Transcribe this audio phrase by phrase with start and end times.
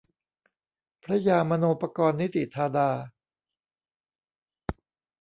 [1.03, 2.89] พระยามโนปกรณ์นิติธาดา